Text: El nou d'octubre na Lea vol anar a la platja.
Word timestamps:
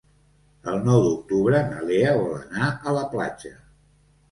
El 0.71 0.79
nou 0.87 1.03
d'octubre 1.07 1.61
na 1.67 1.85
Lea 1.91 2.15
vol 2.23 2.35
anar 2.41 2.73
a 2.73 2.97
la 2.99 3.07
platja. 3.15 3.57